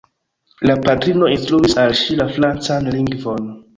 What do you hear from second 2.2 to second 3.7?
la francan lingvon.